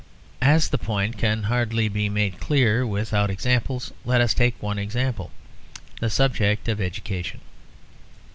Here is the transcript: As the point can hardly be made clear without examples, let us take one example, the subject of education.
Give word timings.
As 0.41 0.69
the 0.69 0.79
point 0.79 1.19
can 1.19 1.43
hardly 1.43 1.87
be 1.87 2.09
made 2.09 2.39
clear 2.39 2.87
without 2.87 3.29
examples, 3.29 3.93
let 4.03 4.19
us 4.19 4.33
take 4.33 4.59
one 4.59 4.79
example, 4.79 5.29
the 5.99 6.09
subject 6.09 6.67
of 6.67 6.81
education. 6.81 7.39